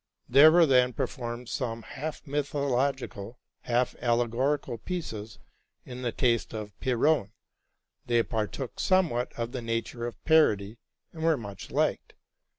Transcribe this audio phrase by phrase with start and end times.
[0.27, 5.37] There were then performed some half mythological, half allegorical pieces
[5.85, 7.33] in the taste of Piron:
[8.07, 10.79] they partook somey what of the nature of parody,
[11.13, 12.15] and were much liked.